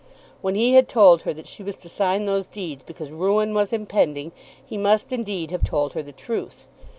When 0.41 0.55
he 0.55 0.73
had 0.73 0.89
told 0.89 1.21
her 1.21 1.33
that 1.35 1.45
she 1.45 1.61
was 1.61 1.75
to 1.75 1.87
sign 1.87 2.25
those 2.25 2.47
deeds 2.47 2.81
because 2.81 3.11
ruin 3.11 3.53
was 3.53 3.71
impending, 3.71 4.31
he 4.65 4.75
must 4.75 5.11
indeed 5.11 5.51
have 5.51 5.63
told 5.63 5.93
her 5.93 6.01
the 6.01 6.11
truth. 6.11 6.65